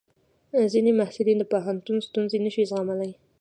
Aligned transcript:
ځینې 0.73 0.91
محصلین 0.99 1.37
د 1.39 1.43
پوهنتون 1.53 1.97
ستونزې 2.07 2.37
نشي 2.45 2.63
زغملی. 2.71 3.11